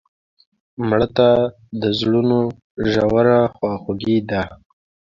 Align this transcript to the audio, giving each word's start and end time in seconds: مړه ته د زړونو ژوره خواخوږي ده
مړه 0.87 1.07
ته 1.17 1.29
د 1.81 1.83
زړونو 1.99 2.39
ژوره 2.91 3.39
خواخوږي 3.55 4.17
ده 4.29 4.41